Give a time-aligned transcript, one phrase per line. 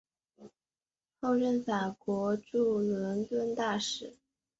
[1.19, 4.17] 后任法国驻伦敦大使。